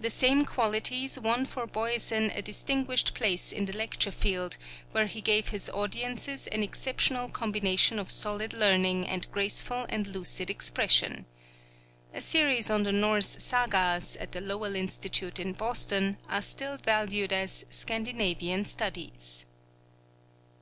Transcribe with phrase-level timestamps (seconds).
[0.00, 4.56] The same qualities won for Boyesen a distinguished place in the lecture field,
[4.92, 10.48] where he gave his audiences an exceptional combination of solid learning and graceful and lucid
[10.48, 11.26] expression.
[12.14, 17.30] A series on the Norse sagas, at the Lowell Institute in Boston, are still valued
[17.30, 19.44] as 'Scandinavian Studies.'